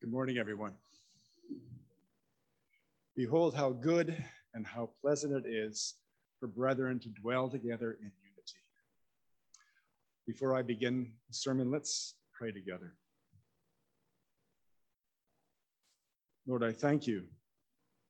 [0.00, 0.72] Good morning, everyone.
[3.16, 4.16] Behold, how good
[4.54, 5.94] and how pleasant it is
[6.38, 8.60] for brethren to dwell together in unity.
[10.26, 12.94] Before I begin the sermon, let's pray together.
[16.46, 17.24] Lord, I thank you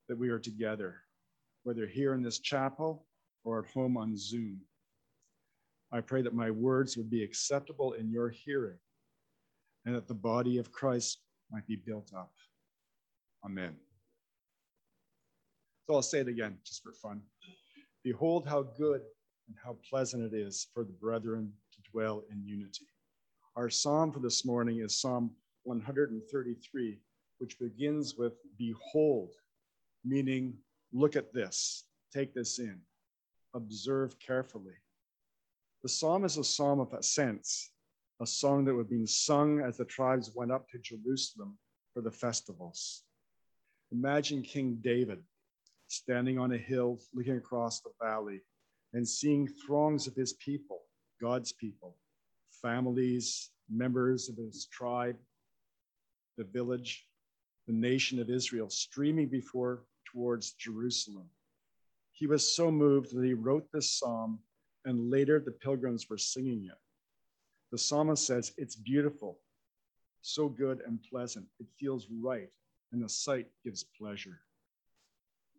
[0.07, 0.95] that we are together,
[1.63, 3.05] whether here in this chapel
[3.43, 4.61] or at home on Zoom.
[5.91, 8.77] I pray that my words would be acceptable in your hearing
[9.85, 11.19] and that the body of Christ
[11.51, 12.31] might be built up.
[13.43, 13.75] Amen.
[15.87, 17.21] So I'll say it again just for fun.
[18.03, 19.01] Behold, how good
[19.47, 22.85] and how pleasant it is for the brethren to dwell in unity.
[23.57, 25.31] Our psalm for this morning is Psalm
[25.63, 26.99] 133,
[27.39, 29.33] which begins with Behold,
[30.05, 30.53] meaning
[30.93, 32.79] look at this, take this in,
[33.53, 34.75] observe carefully.
[35.83, 37.71] The psalm is a psalm of ascents,
[38.21, 41.57] a song that would be sung as the tribes went up to Jerusalem
[41.93, 43.03] for the festivals.
[43.91, 45.23] Imagine King David
[45.87, 48.41] standing on a hill, looking across the valley,
[48.93, 50.81] and seeing throngs of his people,
[51.19, 51.97] God's people,
[52.61, 55.17] families, members of his tribe,
[56.37, 57.07] the village,
[57.67, 61.25] the nation of Israel, streaming before towards Jerusalem.
[62.11, 64.39] He was so moved that he wrote this psalm,
[64.85, 66.77] and later the pilgrims were singing it.
[67.71, 69.39] The psalmist says, It's beautiful,
[70.21, 71.45] so good and pleasant.
[71.59, 72.49] It feels right,
[72.91, 74.39] and the sight gives pleasure.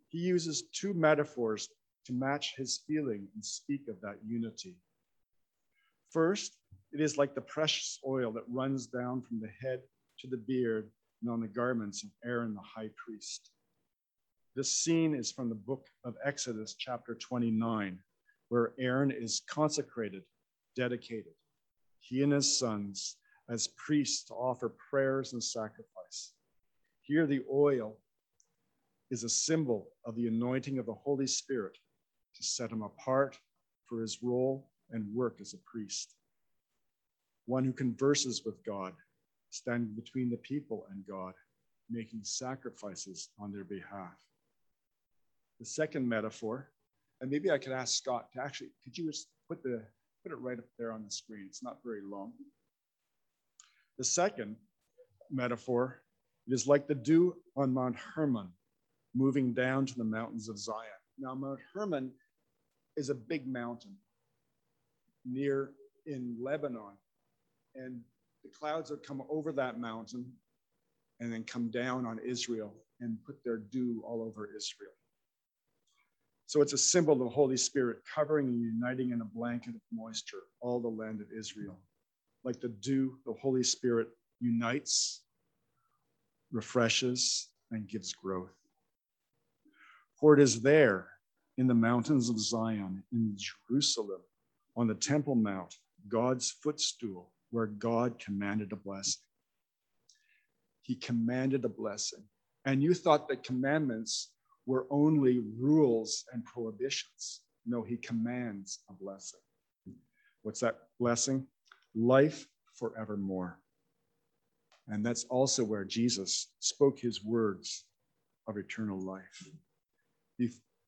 [0.09, 1.69] He uses two metaphors
[2.06, 4.77] to match his feeling and speak of that unity.
[6.11, 6.59] First,
[6.93, 9.81] it is like the precious oil that runs down from the head
[10.19, 10.91] to the beard
[11.23, 13.50] and on the garments of Aaron the high priest.
[14.55, 17.98] This scene is from the book of Exodus, chapter 29,
[18.53, 20.22] where Aaron is consecrated,
[20.77, 21.33] dedicated,
[22.00, 23.17] he and his sons
[23.48, 26.34] as priests to offer prayers and sacrifice.
[27.00, 27.97] Here, the oil
[29.10, 31.78] is a symbol of the anointing of the Holy Spirit
[32.37, 33.38] to set him apart
[33.87, 36.15] for his role and work as a priest.
[37.47, 38.93] One who converses with God,
[39.48, 41.32] standing between the people and God,
[41.88, 44.19] making sacrifices on their behalf.
[45.59, 46.69] The second metaphor,
[47.22, 49.83] and maybe I could ask Scott to actually, could you just put the
[50.22, 51.47] put it right up there on the screen.
[51.49, 52.33] It's not very long.
[53.99, 54.56] The second
[55.31, 56.03] metaphor
[56.47, 58.49] it is like the dew on Mount Hermon
[59.15, 60.78] moving down to the mountains of Zion.
[61.19, 62.10] Now, Mount Hermon
[62.97, 63.97] is a big mountain
[65.25, 65.71] near
[66.06, 66.97] in Lebanon.
[67.75, 68.00] And
[68.43, 70.33] the clouds would come over that mountain
[71.21, 74.93] and then come down on Israel and put their dew all over Israel.
[76.53, 79.81] So it's a symbol of the Holy Spirit covering and uniting in a blanket of
[79.91, 81.79] moisture all the land of Israel.
[82.45, 84.09] Like the dew, the Holy Spirit
[84.39, 85.23] unites,
[86.51, 88.53] refreshes, and gives growth.
[90.21, 91.09] For it is there
[91.57, 94.21] in the mountains of Zion, in Jerusalem,
[94.77, 95.75] on the Temple Mount,
[96.07, 99.23] God's footstool, where God commanded a blessing.
[100.83, 102.25] He commanded a blessing.
[102.67, 104.31] And you thought that commandments
[104.67, 107.41] were only rules and prohibitions.
[107.67, 109.41] No, he commands a blessing.
[110.43, 111.47] What's that blessing?
[111.95, 113.59] Life forevermore.
[114.89, 117.84] And that's also where Jesus spoke his words
[118.49, 119.49] of eternal life.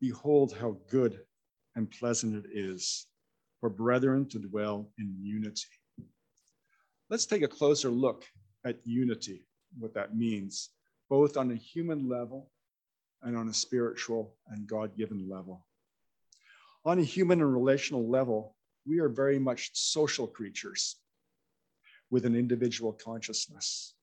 [0.01, 1.21] Behold, how good
[1.77, 3.07] and pleasant it is
[3.61, 5.69] for brethren to dwell in unity.
[7.09, 8.25] Let's take a closer look
[8.67, 9.47] at unity,
[9.79, 10.71] what that means,
[11.09, 12.51] both on a human level
[13.25, 15.67] and on a spiritual and God given level.
[16.85, 18.55] On a human and relational level,
[18.87, 20.97] we are very much social creatures
[22.11, 23.95] with an individual consciousness.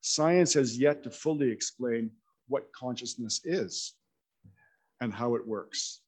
[0.00, 2.10] Science has yet to fully explain
[2.48, 3.94] what consciousness is
[5.00, 6.00] and how it works.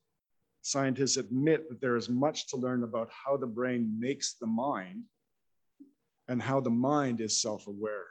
[0.63, 5.05] Scientists admit that there is much to learn about how the brain makes the mind
[6.29, 8.07] and how the mind is self aware.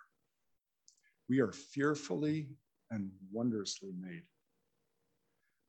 [1.28, 2.50] We are fearfully
[2.92, 4.24] and wondrously made.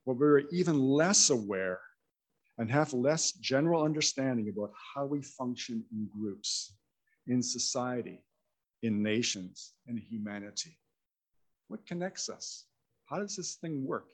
[0.06, 1.80] But we're even less aware
[2.58, 6.74] and have less general understanding about how we function in groups,
[7.26, 8.22] in society,
[8.82, 10.78] in nations, in humanity.
[11.68, 12.66] What connects us?
[13.06, 14.08] How does this thing work?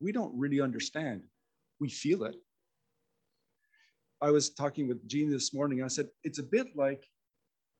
[0.00, 1.22] We don't really understand.
[1.80, 2.36] We feel it.
[4.20, 5.82] I was talking with Jean this morning.
[5.82, 7.04] I said, it's a bit like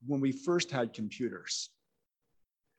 [0.07, 1.71] when we first had computers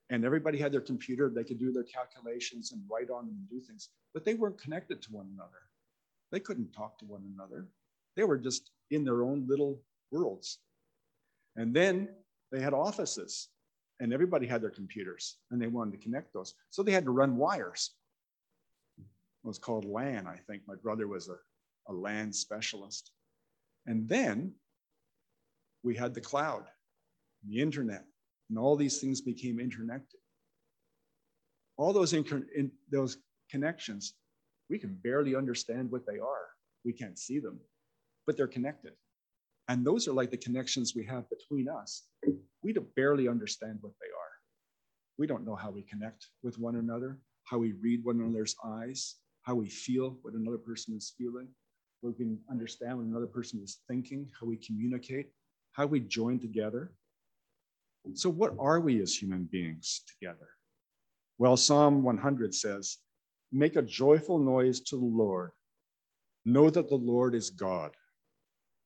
[0.10, 3.50] and everybody had their computer they could do their calculations and write on them and
[3.50, 5.62] do things but they weren't connected to one another
[6.32, 7.68] they couldn't talk to one another
[8.16, 9.80] they were just in their own little
[10.12, 10.60] worlds.
[11.56, 12.10] And then
[12.52, 13.50] they had offices
[14.00, 16.54] and everybody had their computers and they wanted to connect those.
[16.70, 17.92] So they had to run wires.
[18.98, 20.64] It was called LAN, I think.
[20.68, 21.38] My brother was a,
[21.92, 23.12] a LAN specialist.
[23.86, 24.54] And then
[25.84, 26.66] we had the cloud,
[27.48, 28.04] the internet,
[28.50, 30.20] and all these things became interconnected.
[31.78, 33.18] All those, in, those
[33.50, 34.14] connections,
[34.70, 36.48] we can barely understand what they are.
[36.84, 37.60] We can't see them,
[38.26, 38.94] but they're connected.
[39.68, 42.04] And those are like the connections we have between us.
[42.64, 44.34] We barely understand what they are.
[45.18, 49.16] We don't know how we connect with one another, how we read one another's eyes,
[49.44, 51.48] how we feel what another person is feeling.
[52.02, 55.32] We can understand what another person is thinking, how we communicate,
[55.74, 56.94] how we join together.
[58.14, 60.50] So, what are we as human beings together?
[61.38, 62.98] Well, Psalm 100 says,
[63.52, 65.52] Make a joyful noise to the Lord.
[66.46, 67.92] Know that the Lord is God.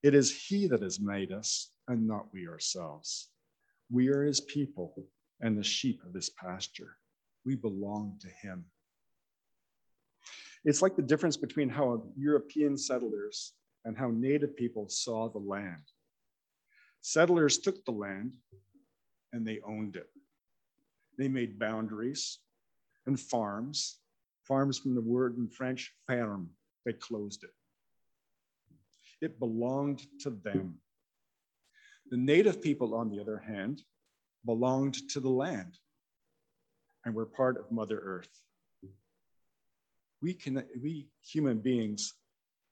[0.02, 3.28] It is He that has made us, and not we ourselves.
[3.90, 5.06] We are His people
[5.40, 6.96] and the sheep of His pasture.
[7.44, 8.64] We belong to Him.
[10.64, 13.52] It's like the difference between how European settlers
[13.84, 15.82] and how Native people saw the land.
[17.02, 18.32] Settlers took the land
[19.34, 20.08] and they owned it.
[21.18, 22.38] They made boundaries
[23.06, 23.98] and farms,
[24.44, 26.48] farms from the word in French, ferme,
[26.86, 27.50] they closed it.
[29.20, 30.76] It belonged to them.
[32.10, 33.82] The native people, on the other hand,
[34.46, 35.78] belonged to the land
[37.04, 38.40] and were part of Mother Earth.
[40.22, 42.14] We, can, we human beings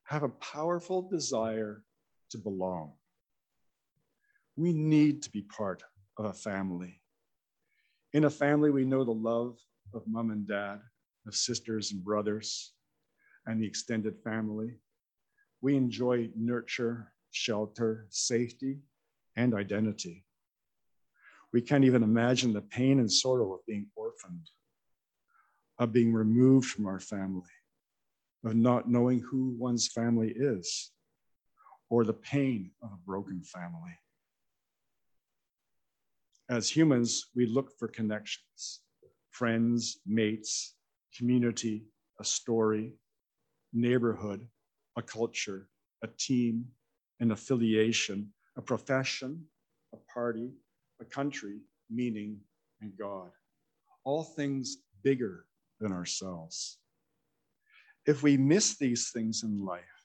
[0.04, 1.82] have a powerful desire
[2.30, 2.92] to belong.
[4.56, 5.82] We need to be part
[6.18, 7.00] of a family.
[8.12, 9.58] In a family, we know the love
[9.94, 10.80] of mom and dad,
[11.26, 12.72] of sisters and brothers,
[13.46, 14.78] and the extended family.
[15.60, 18.80] We enjoy nurture, shelter, safety,
[19.36, 20.24] and identity.
[21.52, 24.48] We can't even imagine the pain and sorrow of being orphaned,
[25.78, 27.42] of being removed from our family,
[28.44, 30.90] of not knowing who one's family is,
[31.88, 33.98] or the pain of a broken family.
[36.52, 38.82] As humans, we look for connections
[39.30, 40.74] friends, mates,
[41.16, 41.86] community,
[42.20, 42.92] a story,
[43.72, 44.46] neighborhood,
[44.98, 45.70] a culture,
[46.04, 46.66] a team,
[47.20, 49.42] an affiliation, a profession,
[49.94, 50.50] a party,
[51.00, 52.38] a country, meaning,
[52.82, 53.30] and God.
[54.04, 55.46] All things bigger
[55.80, 56.76] than ourselves.
[58.04, 60.04] If we miss these things in life,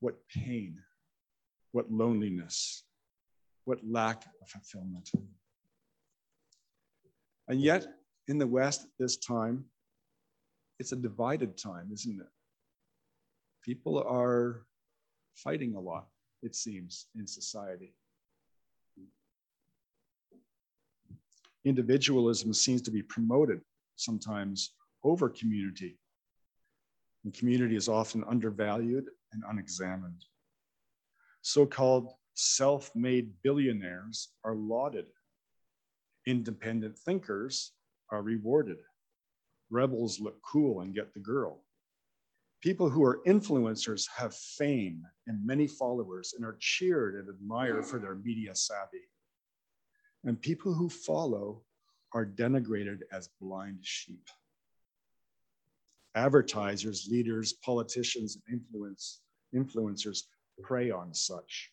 [0.00, 0.80] what pain,
[1.70, 2.82] what loneliness,
[3.66, 5.10] what lack of fulfillment.
[7.48, 7.86] And yet,
[8.28, 9.64] in the West this time,
[10.78, 12.26] it's a divided time, isn't it?
[13.64, 14.66] people are
[15.34, 16.06] fighting a lot,
[16.42, 17.94] it seems, in society.
[21.64, 23.60] Individualism seems to be promoted
[23.96, 25.98] sometimes over community.
[27.24, 30.22] And community is often undervalued and unexamined.
[31.40, 35.06] So called self made billionaires are lauded,
[36.26, 37.72] independent thinkers
[38.10, 38.78] are rewarded.
[39.70, 41.62] Rebels look cool and get the girl.
[42.60, 47.98] People who are influencers have fame and many followers and are cheered and admired for
[47.98, 49.02] their media savvy.
[50.24, 51.62] And people who follow
[52.14, 54.28] are denigrated as blind sheep.
[56.14, 59.20] Advertisers, leaders, politicians, and influence,
[59.54, 60.22] influencers
[60.62, 61.70] prey on such.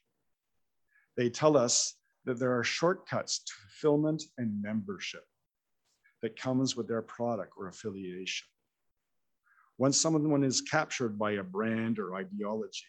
[1.15, 5.25] They tell us that there are shortcuts to fulfillment and membership
[6.21, 8.47] that comes with their product or affiliation.
[9.77, 12.85] Once someone is captured by a brand or ideology,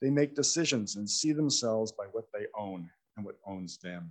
[0.00, 4.10] they make decisions and see themselves by what they own and what owns them.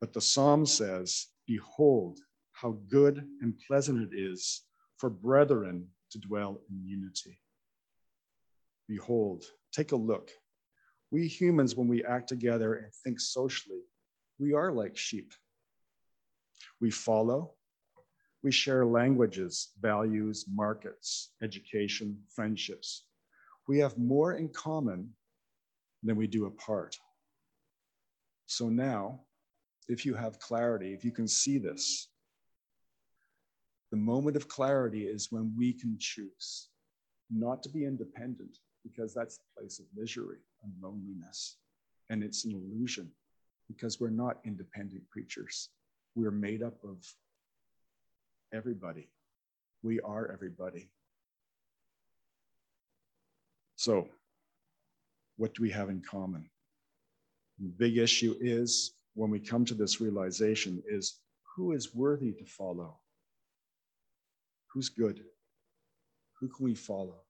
[0.00, 2.18] But the psalm says, Behold,
[2.52, 4.62] how good and pleasant it is
[4.96, 7.40] for brethren to dwell in unity.
[8.88, 10.30] Behold, take a look.
[11.10, 13.82] We humans, when we act together and think socially,
[14.38, 15.32] we are like sheep.
[16.80, 17.52] We follow,
[18.42, 23.04] we share languages, values, markets, education, friendships.
[23.68, 25.10] We have more in common
[26.02, 26.96] than we do apart.
[28.46, 29.22] So now,
[29.88, 32.08] if you have clarity, if you can see this,
[33.90, 36.68] the moment of clarity is when we can choose
[37.30, 41.56] not to be independent, because that's the place of misery and loneliness.
[42.10, 43.10] And it's an illusion
[43.68, 45.70] because we're not independent creatures.
[46.14, 46.98] We're made up of
[48.52, 49.08] everybody.
[49.82, 50.88] We are everybody.
[53.76, 54.08] So,
[55.36, 56.48] what do we have in common?
[57.58, 61.20] The big issue is when we come to this realization is
[61.54, 62.98] who is worthy to follow?
[64.72, 65.24] Who's good?
[66.40, 67.25] Who can we follow?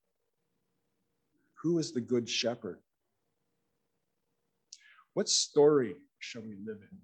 [1.67, 2.79] Who is the good shepherd?
[5.15, 6.99] What story shall we live in?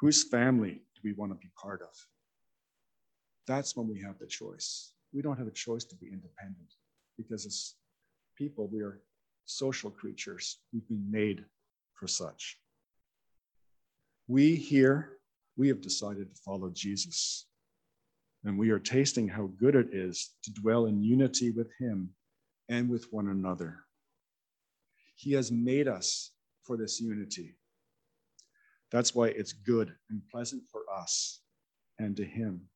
[0.00, 1.94] Whose family do we want to be part of?
[3.46, 4.92] That's when we have the choice.
[5.12, 6.72] We don't have a choice to be independent
[7.18, 7.74] because as
[8.38, 9.02] people, we are
[9.44, 10.56] social creatures.
[10.72, 11.44] We've been made
[11.92, 12.56] for such.
[14.28, 15.18] We here,
[15.58, 17.48] we have decided to follow Jesus.
[18.44, 22.14] And we are tasting how good it is to dwell in unity with Him
[22.68, 23.84] and with one another.
[25.14, 26.32] He has made us
[26.62, 27.56] for this unity.
[28.90, 31.40] That's why it's good and pleasant for us
[31.98, 32.68] and to Him.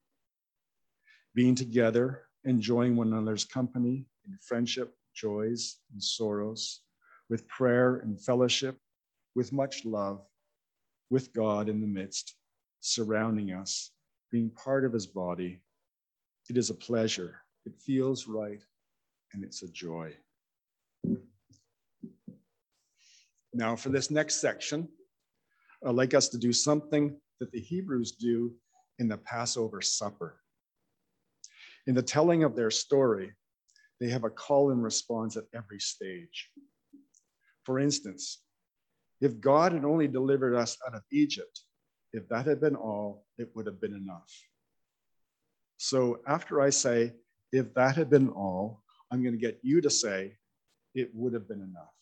[1.34, 6.80] Being together, enjoying one another's company in friendship, joys, and sorrows,
[7.28, 8.78] with prayer and fellowship,
[9.34, 10.22] with much love,
[11.10, 12.34] with God in the midst,
[12.80, 13.90] surrounding us,
[14.30, 15.62] being part of His body.
[16.48, 17.42] It is a pleasure.
[17.66, 18.62] It feels right,
[19.32, 20.14] and it's a joy.
[23.52, 24.88] Now, for this next section,
[25.84, 28.52] I'd like us to do something that the Hebrews do
[28.98, 30.40] in the Passover supper.
[31.86, 33.32] In the telling of their story,
[33.98, 36.50] they have a call and response at every stage.
[37.64, 38.42] For instance,
[39.20, 41.60] if God had only delivered us out of Egypt,
[42.12, 44.30] if that had been all, it would have been enough.
[45.76, 47.14] So after I say,
[47.52, 50.36] if that had been all, I'm going to get you to say,
[50.94, 51.94] it would have been enough.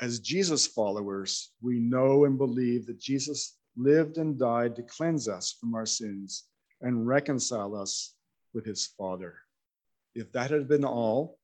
[0.00, 5.56] As Jesus followers, we know and believe that Jesus lived and died to cleanse us
[5.58, 6.44] from our sins
[6.82, 8.14] and reconcile us
[8.52, 9.34] with his Father.
[10.14, 11.38] If that had been all,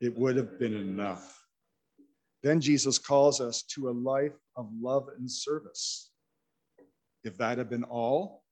[0.00, 1.38] it would have been enough.
[2.42, 6.10] Then Jesus calls us to a life of love and service.
[7.24, 8.44] If that had been all,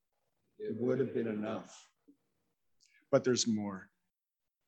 [0.59, 1.88] it would have been enough.
[3.11, 3.89] But there's more.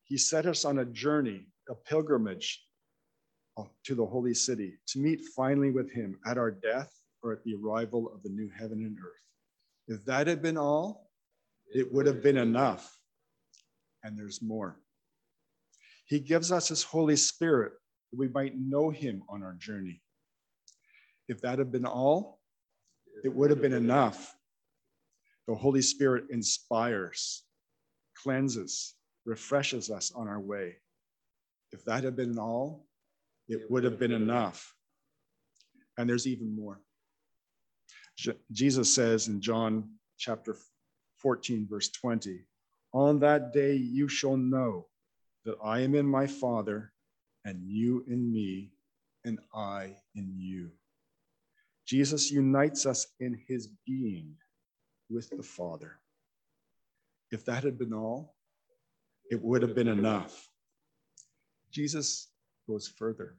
[0.03, 2.63] He set us on a journey, a pilgrimage
[3.57, 6.91] uh, to the holy city to meet finally with him at our death
[7.23, 9.21] or at the arrival of the new heaven and earth.
[9.87, 11.09] If that had been all,
[11.73, 12.97] it would have been enough.
[14.03, 14.79] And there's more.
[16.05, 17.73] He gives us his Holy Spirit
[18.11, 20.01] that we might know him on our journey.
[21.27, 22.39] If that had been all,
[23.23, 24.35] it would have been enough.
[25.47, 27.43] The Holy Spirit inspires,
[28.21, 30.75] cleanses, refreshes us on our way.
[31.71, 32.85] If that had been all,
[33.47, 34.73] it would have been enough.
[35.97, 36.79] And there's even more.
[38.51, 40.55] Jesus says in John chapter
[41.17, 42.41] 14, verse 20,
[42.93, 44.87] On that day you shall know
[45.45, 46.91] that I am in my Father,
[47.45, 48.71] and you in me,
[49.25, 50.71] and I in you.
[51.85, 54.35] Jesus unites us in his being
[55.09, 55.99] with the Father.
[57.31, 58.35] If that had been all,
[59.29, 60.49] it would have been enough.
[61.71, 62.29] Jesus
[62.67, 63.37] goes further.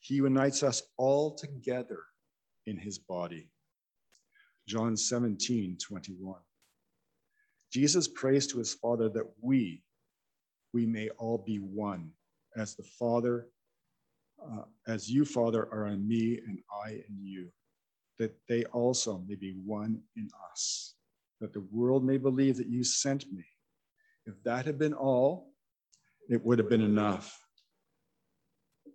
[0.00, 2.00] He unites us all together
[2.66, 3.48] in his body.
[4.66, 6.40] John 17, 21.
[7.72, 9.82] Jesus prays to his Father that we,
[10.72, 12.10] we may all be one,
[12.56, 13.46] as the Father,
[14.44, 17.48] uh, as you, Father, are in me and I in you,
[18.18, 20.94] that they also may be one in us,
[21.42, 23.44] that the world may believe that you sent me.
[24.26, 25.50] If that had been all,
[26.28, 27.36] it would have been enough.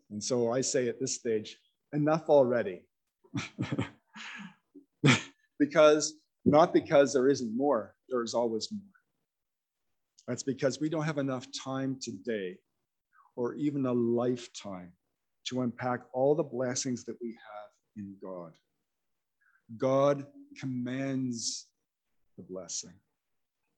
[0.10, 1.58] And so I say at this stage,
[1.92, 2.84] enough already.
[5.60, 6.14] because
[6.46, 8.82] not because there isn't more, there is always more.
[10.26, 12.56] That's because we don't have enough time today
[13.36, 14.94] or even a lifetime
[15.50, 18.54] to unpack all the blessings that we have in God.
[19.78, 20.26] God
[20.58, 21.68] commands
[22.38, 22.94] the blessing,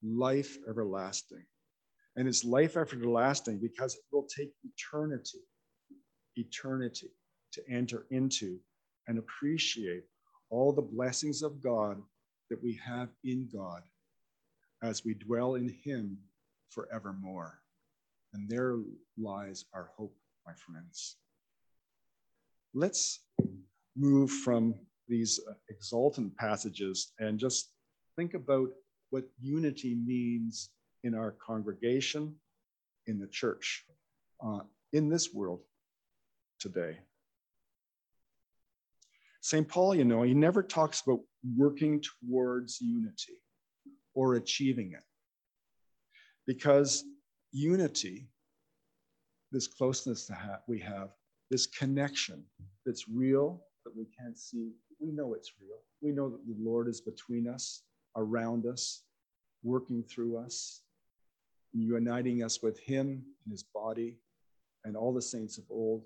[0.04, 1.46] life everlasting.
[2.16, 5.40] And it's life everlasting because it will take eternity,
[6.36, 7.12] eternity
[7.54, 8.60] to enter into
[9.08, 10.04] and appreciate
[10.50, 12.02] all the blessings of God
[12.50, 13.82] that we have in God
[14.84, 16.18] as we dwell in Him
[16.70, 17.60] forevermore.
[18.34, 18.78] And there
[19.18, 21.18] lies our hope, my friends.
[22.74, 23.22] Let's
[23.96, 24.76] move from
[25.08, 27.72] these uh, exultant passages and just
[28.20, 28.68] think about
[29.12, 30.72] what unity means
[31.06, 32.36] in our congregation,
[33.08, 33.86] in the church,
[34.46, 34.60] uh,
[34.92, 35.62] in this world
[36.60, 36.98] today.
[39.40, 39.66] St.
[39.66, 41.22] Paul, you know, he never talks about
[41.56, 43.38] working towards unity
[44.14, 45.06] or achieving it
[46.46, 47.06] because
[47.54, 48.28] unity,
[49.54, 51.12] this closeness that we have,
[51.50, 52.44] this connection
[52.86, 55.80] that's real, that we can't see, we know it's real.
[56.02, 57.84] We know that the Lord is between us,
[58.16, 59.04] around us,
[59.64, 60.82] working through us,
[61.74, 64.18] uniting us with Him in His body
[64.86, 66.04] and all the saints of old.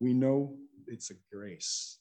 [0.00, 1.98] We know it's a grace,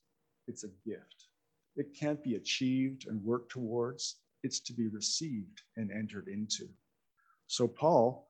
[0.47, 1.27] it's a gift.
[1.75, 6.69] It can't be achieved and worked towards, it's to be received and entered into.
[7.47, 8.27] So, Paul,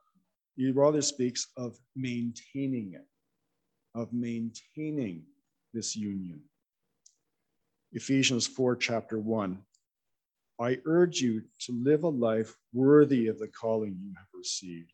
[0.55, 3.05] he rather speaks of maintaining it,
[3.93, 5.23] of maintaining
[5.73, 6.41] this union.
[7.95, 9.57] Ephesians 4, chapter 1.
[10.59, 14.91] I urge you to live a life worthy of the calling you have received.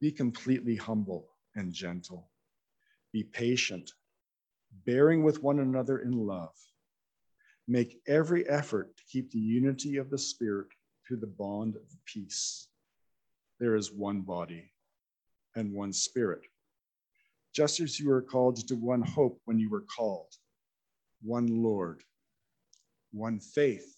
[0.00, 2.30] Be completely humble and gentle.
[3.12, 3.90] Be patient,
[4.86, 6.54] bearing with one another in love.
[7.66, 10.68] Make every effort to keep the unity of the Spirit
[11.04, 12.68] through the bond of peace.
[13.58, 14.70] There is one body
[15.56, 16.42] and one Spirit.
[17.52, 20.32] Just as you were called to one hope when you were called,
[21.22, 22.02] one Lord,
[23.12, 23.96] one faith,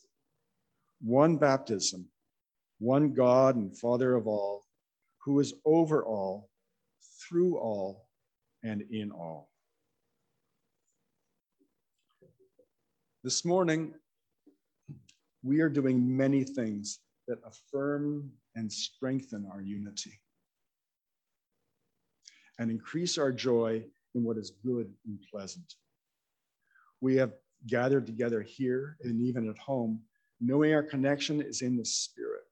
[1.00, 2.08] one baptism,
[2.78, 4.64] one God and Father of all,
[5.24, 6.50] who is over all,
[7.20, 8.08] through all,
[8.64, 9.50] and in all.
[13.24, 13.94] This morning,
[15.44, 20.20] we are doing many things that affirm and strengthen our unity
[22.58, 25.74] and increase our joy in what is good and pleasant.
[27.02, 27.32] We have
[27.66, 30.00] gathered together here and even at home,
[30.40, 32.44] knowing our connection is in the Spirit.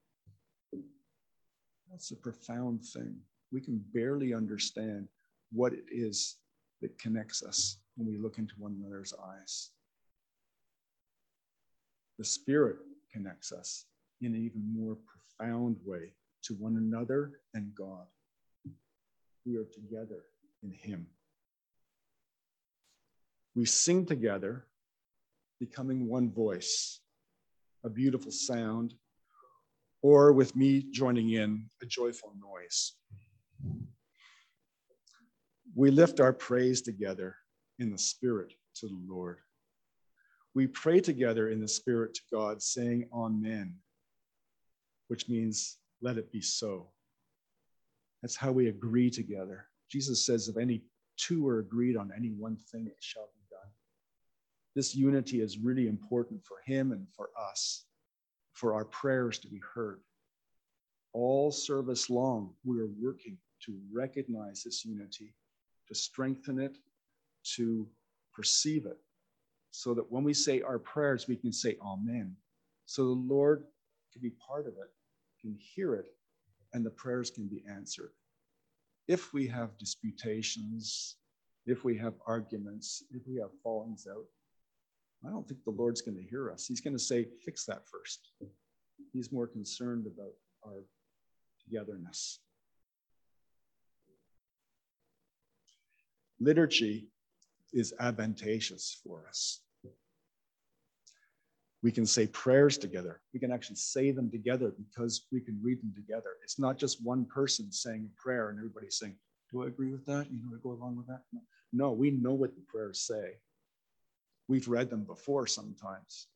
[1.89, 3.17] That's a profound thing.
[3.53, 5.07] We can barely understand
[5.53, 6.37] what it is
[6.83, 9.71] that connects us when we look into one another's eyes.
[12.19, 12.79] The Spirit
[13.13, 13.87] connects us
[14.21, 18.07] in an even more profound way to one another and God.
[19.47, 20.25] We are together
[20.65, 21.07] in Him.
[23.55, 24.67] We sing together,
[25.59, 27.01] becoming one voice,
[27.85, 28.95] a beautiful sound,
[30.03, 32.93] or with me joining in, a joyful noise.
[35.75, 37.37] We lift our praise together
[37.79, 39.39] in the Spirit to the Lord.
[40.55, 43.77] We pray together in the Spirit to God, saying, Amen,
[45.09, 46.89] which means, let it be so.
[48.23, 49.67] That's how we agree together.
[49.91, 50.83] Jesus says, if any
[51.17, 53.40] two are agreed on any one thing, it shall be.
[54.75, 57.85] This unity is really important for him and for us,
[58.53, 60.01] for our prayers to be heard.
[61.13, 65.35] All service long, we are working to recognize this unity,
[65.89, 66.79] to strengthen it,
[67.57, 67.89] to
[68.33, 68.99] perceive it,
[69.73, 72.37] so that when we say our prayers, we can say Amen.
[72.87, 73.65] So the Lord
[74.13, 74.91] can be part of it,
[75.41, 76.07] can hear it,
[76.73, 78.13] and the prayers can be answered.
[79.09, 81.17] If we have disputations,
[81.67, 84.25] if we have arguments, if we have fallings out,
[85.27, 86.67] I don't think the Lord's going to hear us.
[86.67, 88.31] He's going to say, fix that first.
[89.13, 90.33] He's more concerned about
[90.67, 90.85] our
[91.63, 92.39] togetherness.
[96.41, 97.09] Liturgy
[97.73, 99.61] is advantageous for us.
[101.83, 103.21] We can say prayers together.
[103.33, 106.31] We can actually say them together because we can read them together.
[106.43, 109.17] It's not just one person saying a prayer and everybody saying,
[109.51, 110.27] Do I agree with that?
[110.31, 111.23] You know, I go along with that?
[111.33, 111.41] No.
[111.73, 113.37] no, we know what the prayers say.
[114.51, 116.27] We've read them before sometimes.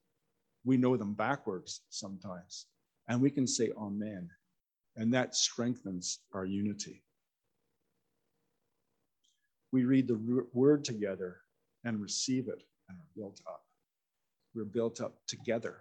[0.64, 2.66] We know them backwards sometimes.
[3.08, 4.30] And we can say Amen.
[4.96, 7.04] And that strengthens our unity
[9.74, 11.38] we read the word together
[11.82, 13.64] and receive it and are built up.
[14.54, 15.78] We're built up together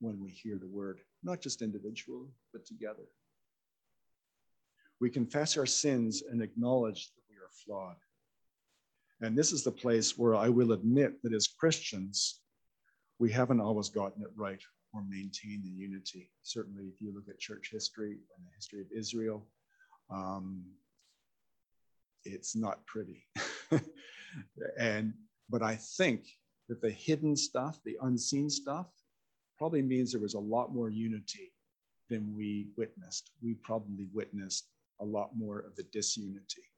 [0.00, 3.06] when we hear the word, not just individually, but together.
[5.00, 7.94] We confess our sins and acknowledge that we are flawed.
[9.22, 12.40] And this is the place where I will admit that as Christians,
[13.20, 14.60] we haven't always gotten it right
[14.92, 16.28] or maintained the unity.
[16.42, 19.46] Certainly, if you look at church history and the history of Israel,
[20.10, 20.64] um,
[22.24, 23.24] it's not pretty.
[24.78, 25.14] and
[25.48, 26.26] but I think
[26.68, 28.86] that the hidden stuff, the unseen stuff,
[29.56, 31.52] probably means there was a lot more unity
[32.10, 33.30] than we witnessed.
[33.40, 34.66] We probably witnessed
[35.00, 36.71] a lot more of the disunity.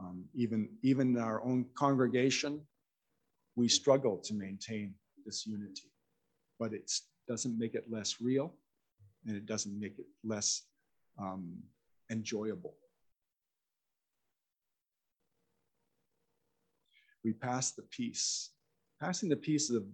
[0.00, 2.60] Um, even even in our own congregation,
[3.54, 4.94] we struggle to maintain
[5.26, 5.92] this unity,
[6.58, 6.90] but it
[7.28, 8.54] doesn't make it less real,
[9.26, 10.62] and it doesn't make it less
[11.18, 11.54] um,
[12.10, 12.74] enjoyable.
[17.24, 18.50] we pass the peace.
[19.00, 19.84] Passing the peace is a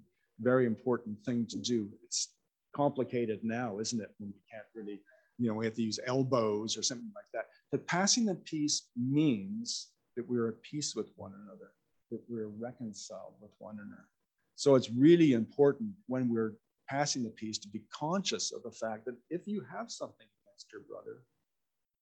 [0.40, 1.88] very important thing to do.
[2.05, 2.29] It's
[2.75, 5.01] complicated now, isn't it, when we can't really
[5.38, 7.49] you know, we have to use elbows or something like that.
[7.71, 11.72] But passing the peace means that we're at peace with one another,
[12.11, 14.09] that we're reconciled with one another.
[14.55, 16.55] So it's really important when we're
[16.88, 20.72] passing the peace to be conscious of the fact that if you have something against
[20.72, 21.22] your brother,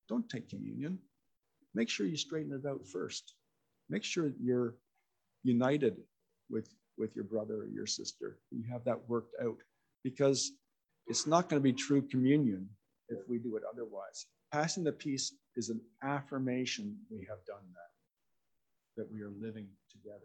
[0.07, 0.99] don't take communion.
[1.73, 3.33] Make sure you straighten it out first.
[3.89, 4.75] Make sure you're
[5.43, 5.97] united
[6.49, 8.37] with, with your brother or your sister.
[8.51, 9.57] You have that worked out
[10.03, 10.51] because
[11.07, 12.69] it's not going to be true communion
[13.09, 14.27] if we do it otherwise.
[14.51, 17.91] Passing the peace is an affirmation we have done that,
[18.97, 20.19] that we are living together.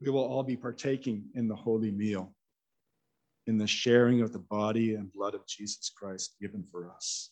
[0.00, 2.34] We will all be partaking in the holy meal,
[3.46, 7.30] in the sharing of the body and blood of Jesus Christ given for us.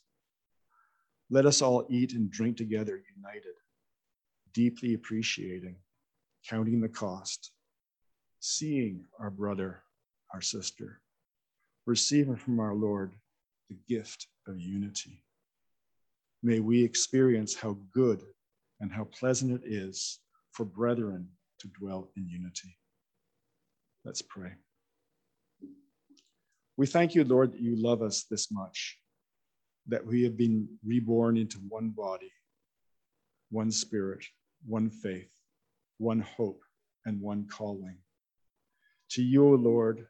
[1.30, 3.54] Let us all eat and drink together, united,
[4.52, 5.76] deeply appreciating,
[6.48, 7.52] counting the cost,
[8.40, 9.82] seeing our brother,
[10.32, 11.00] our sister,
[11.84, 13.12] receiving from our Lord
[13.68, 15.22] the gift of unity.
[16.42, 18.22] May we experience how good
[18.80, 20.20] and how pleasant it is
[20.52, 21.28] for brethren
[21.60, 22.76] to dwell in unity.
[24.04, 24.52] Let's pray.
[26.76, 28.98] We thank you, Lord, that you love us this much,
[29.88, 32.30] that we have been reborn into one body,
[33.50, 34.24] one spirit,
[34.66, 35.30] one faith,
[35.98, 36.62] one hope,
[37.06, 37.96] and one calling.
[39.10, 40.06] To you, O Lord,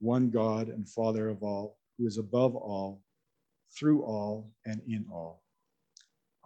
[0.00, 3.02] one God and Father of all, who is above all,
[3.76, 5.42] through all, and in all.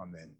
[0.00, 0.30] Amen.